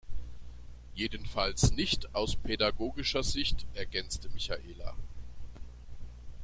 [0.95, 4.95] Jedenfalls nicht aus pädagogischer Sicht, ergänzte Michaela.